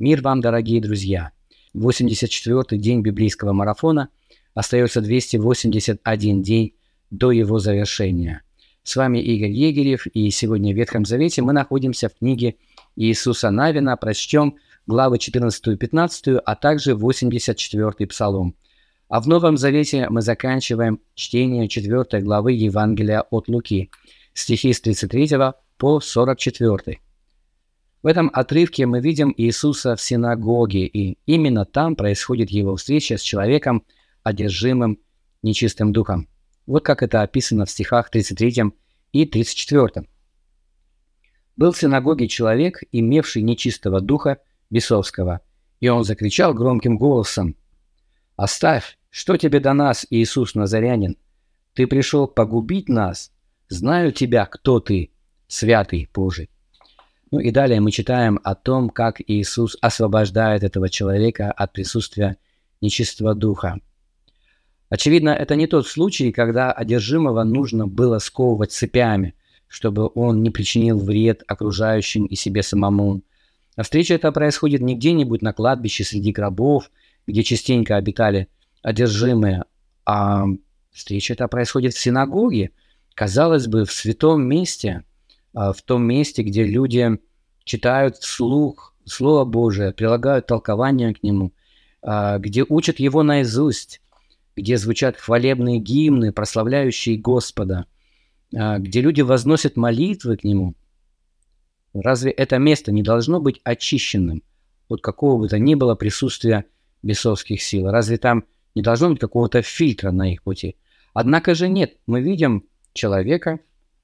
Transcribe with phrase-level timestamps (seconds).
[0.00, 1.30] Мир вам, дорогие друзья!
[1.76, 4.08] 84-й день библейского марафона.
[4.52, 6.74] Остается 281 день
[7.12, 8.42] до его завершения.
[8.82, 12.56] С вами Игорь Егерев, и сегодня в Ветхом Завете мы находимся в книге
[12.96, 13.96] Иисуса Навина.
[13.96, 14.56] Прочтем
[14.88, 18.56] главы 14 и 15, а также 84 Псалом.
[19.08, 23.92] А в Новом Завете мы заканчиваем чтение 4 главы Евангелия от Луки,
[24.32, 25.28] стихи с 33
[25.78, 26.98] по 44.
[28.04, 33.22] В этом отрывке мы видим Иисуса в синагоге, и именно там происходит его встреча с
[33.22, 33.82] человеком,
[34.22, 34.98] одержимым
[35.42, 36.28] нечистым духом.
[36.66, 38.64] Вот как это описано в стихах 33
[39.12, 40.06] и 34.
[41.56, 44.36] «Был в синагоге человек, имевший нечистого духа
[44.68, 45.40] бесовского,
[45.80, 47.56] и он закричал громким голосом,
[48.36, 51.16] «Оставь, что тебе до нас, Иисус Назарянин?
[51.72, 53.32] Ты пришел погубить нас?
[53.68, 55.10] Знаю тебя, кто ты,
[55.48, 56.50] святый Божий».
[57.34, 62.36] Ну и далее мы читаем о том, как Иисус освобождает этого человека от присутствия
[62.80, 63.80] нечистого духа.
[64.88, 69.34] Очевидно, это не тот случай, когда одержимого нужно было сковывать цепями,
[69.66, 73.22] чтобы он не причинил вред окружающим и себе самому.
[73.74, 76.88] А встреча эта происходит не где-нибудь на кладбище среди гробов,
[77.26, 78.46] где частенько обитали
[78.80, 79.64] одержимые,
[80.06, 80.44] а
[80.92, 82.70] встреча эта происходит в синагоге,
[83.16, 85.02] казалось бы, в святом месте–
[85.54, 87.18] а, в том месте, где люди
[87.64, 91.52] читают вслух Слово Божие, прилагают толкование к нему,
[92.02, 94.00] а, где учат его наизусть,
[94.56, 97.86] где звучат хвалебные гимны, прославляющие Господа,
[98.54, 100.74] а, где люди возносят молитвы к нему.
[101.92, 104.42] Разве это место не должно быть очищенным
[104.88, 106.66] от какого бы то ни было присутствия
[107.02, 107.90] бесовских сил?
[107.90, 110.76] Разве там не должно быть какого-то фильтра на их пути?
[111.12, 113.60] Однако же нет, мы видим человека,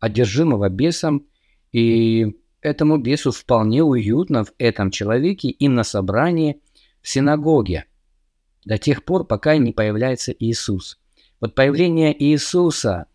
[0.00, 1.26] одержимого бесом,
[1.72, 6.60] и этому бесу вполне уютно в этом человеке и на собрании
[7.02, 7.84] в синагоге
[8.64, 10.98] до тех пор, пока не появляется Иисус.
[11.40, 13.06] Вот появление Иисуса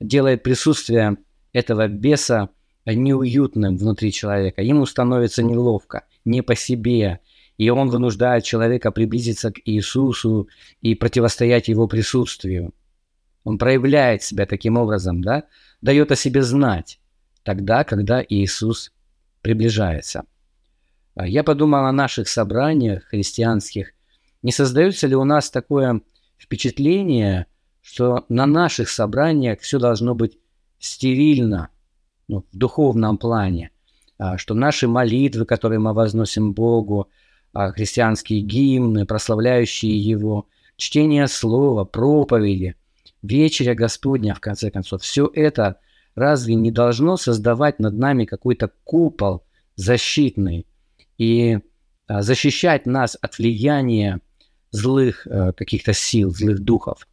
[0.00, 1.18] делает присутствие
[1.52, 2.48] этого беса
[2.86, 4.62] неуютным внутри человека.
[4.62, 7.20] Ему становится неловко, не по себе.
[7.58, 10.48] И он вынуждает человека приблизиться к Иисусу
[10.80, 12.72] и противостоять его присутствию.
[13.44, 15.44] Он проявляет себя таким образом, да,
[15.80, 17.00] дает о себе знать
[17.46, 18.92] тогда, когда Иисус
[19.40, 20.24] приближается.
[21.14, 23.92] А я подумал о наших собраниях христианских.
[24.42, 26.00] Не создается ли у нас такое
[26.36, 27.46] впечатление,
[27.82, 30.38] что на наших собраниях все должно быть
[30.80, 31.68] стерильно,
[32.26, 33.70] ну, в духовном плане,
[34.18, 37.08] а, что наши молитвы, которые мы возносим Богу,
[37.52, 42.74] а, христианские гимны, прославляющие Его, чтение Слова, проповеди,
[43.22, 45.78] вечеря Господня, в конце концов, все это
[46.16, 49.44] разве не должно создавать над нами какой-то купол
[49.76, 50.66] защитный
[51.18, 51.60] и
[52.08, 54.20] а, защищать нас от влияния
[54.70, 57.06] злых а, каких-то сил, злых духов?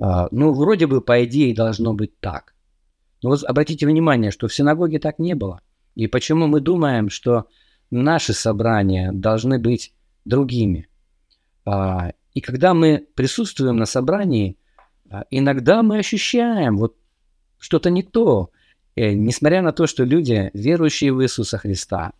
[0.00, 2.54] А, ну, вроде бы, по идее, должно быть так.
[3.22, 5.60] Но вот обратите внимание, что в синагоге так не было.
[5.94, 7.46] И почему мы думаем, что
[7.90, 9.92] наши собрания должны быть
[10.24, 10.88] другими?
[11.66, 14.56] А, и когда мы присутствуем на собрании,
[15.30, 16.94] иногда мы ощущаем вот
[17.60, 18.50] что-то не то.
[18.96, 22.12] И, э, несмотря на то, что люди, верующие в Иисуса Христа,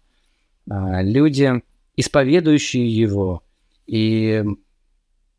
[0.70, 1.62] а, люди,
[1.96, 3.42] исповедующие Его,
[3.86, 4.44] и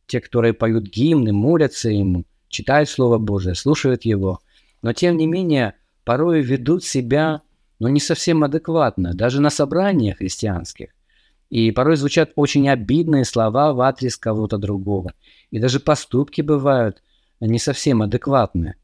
[0.08, 4.42] те, которые поют гимны, молятся Ему, читают Слово Божие, слушают Его,
[4.82, 7.42] но тем не менее порой ведут себя
[7.80, 10.90] ну, не совсем адекватно, даже на собраниях христианских.
[11.50, 15.14] И порой звучат очень обидные слова в адрес кого-то другого.
[15.50, 17.02] И даже поступки бывают
[17.40, 18.76] не совсем адекватные.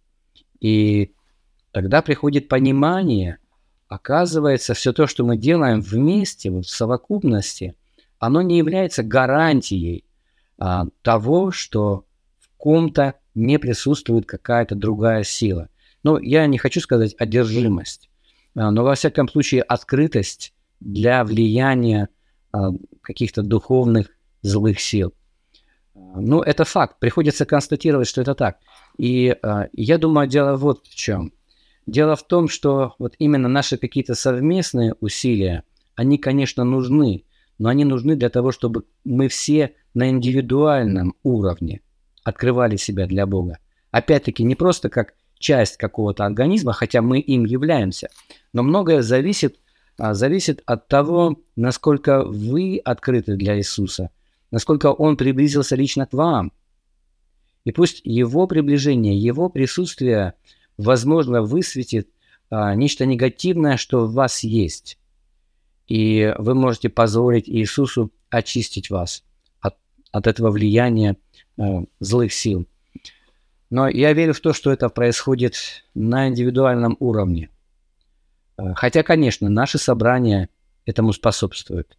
[0.59, 1.13] И
[1.71, 3.37] тогда приходит понимание,
[3.87, 7.75] оказывается, все то, что мы делаем вместе, вот в совокупности,
[8.19, 10.05] оно не является гарантией
[10.57, 12.05] а, того, что
[12.39, 15.69] в ком-то не присутствует какая-то другая сила.
[16.03, 18.09] Ну, я не хочу сказать одержимость,
[18.55, 22.09] а, но во всяком случае открытость для влияния
[22.51, 24.09] а, каких-то духовных
[24.41, 25.13] злых сил.
[26.15, 26.99] Ну, это факт.
[26.99, 28.57] Приходится констатировать, что это так.
[28.97, 31.31] И э, я думаю, дело вот в чем.
[31.85, 35.63] Дело в том, что вот именно наши какие-то совместные усилия,
[35.95, 37.23] они, конечно, нужны,
[37.59, 41.81] но они нужны для того, чтобы мы все на индивидуальном уровне
[42.23, 43.59] открывали себя для Бога.
[43.91, 48.09] Опять-таки, не просто как часть какого-то организма, хотя мы им являемся,
[48.53, 49.59] но многое зависит,
[49.97, 54.09] а, зависит от того, насколько вы открыты для Иисуса,
[54.51, 56.51] насколько Он приблизился лично к вам,
[57.65, 60.35] и пусть его приближение, его присутствие,
[60.77, 62.07] возможно, высветит
[62.49, 64.97] а, нечто негативное, что в вас есть.
[65.87, 69.23] и вы можете позволить Иисусу очистить вас
[69.59, 69.77] от,
[70.11, 71.17] от этого влияния
[71.57, 71.63] э,
[71.99, 72.67] злых сил.
[73.69, 75.55] Но я верю в то, что это происходит
[75.93, 77.49] на индивидуальном уровне.
[78.57, 80.49] Э, хотя, конечно, наши собрания
[80.85, 81.97] этому способствуют.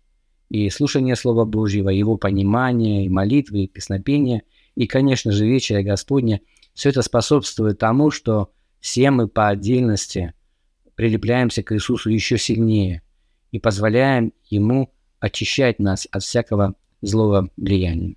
[0.51, 4.43] И слушание Слова Божьего, его понимание, и молитвы, и песнопения,
[4.75, 6.41] и, конечно же, вечеря Господня,
[6.75, 8.51] все это способствует тому, что
[8.81, 10.35] все мы по отдельности
[10.95, 13.03] прилепляемся к Иисусу еще сильнее
[13.51, 18.17] и позволяем Ему очищать нас от всякого злого влияния.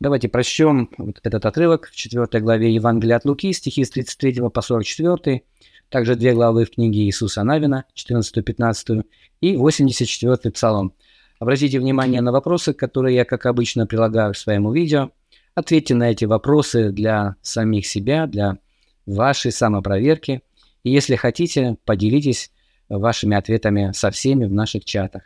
[0.00, 4.62] Давайте прочтем вот этот отрывок в 4 главе Евангелия от Луки, стихи с 33 по
[4.62, 5.42] 44,
[5.88, 9.04] также две главы в книге Иисуса Навина, 14-15,
[9.40, 10.94] и 84 псалом.
[11.38, 15.10] Обратите внимание на вопросы, которые я, как обычно, прилагаю к своему видео.
[15.54, 18.58] Ответьте на эти вопросы для самих себя, для
[19.06, 20.42] вашей самопроверки.
[20.82, 22.50] И если хотите, поделитесь
[22.88, 25.22] вашими ответами со всеми в наших чатах.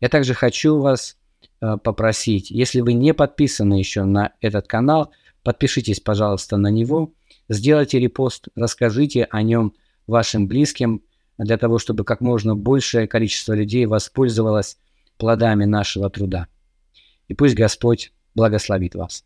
[0.00, 1.16] Я также хочу вас
[1.60, 7.12] э, попросить, если вы не подписаны еще на этот канал, подпишитесь, пожалуйста, на него,
[7.48, 9.74] сделайте репост, расскажите о нем
[10.06, 11.02] вашим близким,
[11.38, 14.78] для того, чтобы как можно большее количество людей воспользовалось
[15.16, 16.48] плодами нашего труда.
[17.28, 19.24] И пусть Господь благословит вас.